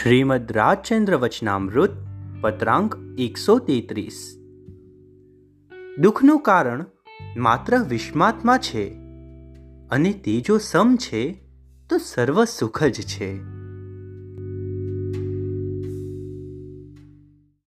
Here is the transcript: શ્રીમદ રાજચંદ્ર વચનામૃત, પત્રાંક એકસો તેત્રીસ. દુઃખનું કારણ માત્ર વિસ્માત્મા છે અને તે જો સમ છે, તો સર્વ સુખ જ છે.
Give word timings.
શ્રીમદ 0.00 0.52
રાજચંદ્ર 0.52 1.16
વચનામૃત, 1.16 1.90
પત્રાંક 2.40 2.96
એકસો 3.18 3.58
તેત્રીસ. 3.58 4.36
દુઃખનું 5.98 6.40
કારણ 6.40 6.86
માત્ર 7.36 7.78
વિસ્માત્મા 7.78 8.58
છે 8.58 8.92
અને 9.90 10.12
તે 10.12 10.40
જો 10.40 10.58
સમ 10.58 10.96
છે, 10.96 11.34
તો 11.90 11.98
સર્વ 11.98 12.44
સુખ 12.44 12.84
જ 12.84 13.02
છે. 13.02 13.51